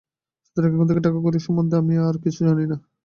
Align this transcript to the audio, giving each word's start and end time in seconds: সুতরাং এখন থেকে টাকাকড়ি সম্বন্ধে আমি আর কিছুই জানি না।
সুতরাং 0.43 0.69
এখন 0.71 0.85
থেকে 0.89 1.01
টাকাকড়ি 1.05 1.39
সম্বন্ধে 1.39 1.75
আমি 1.81 1.93
আর 2.01 2.15
কিছুই 2.23 2.45
জানি 2.47 2.65
না। 2.71 2.77